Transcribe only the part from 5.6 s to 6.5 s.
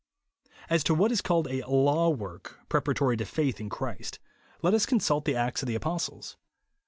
of the Apostles.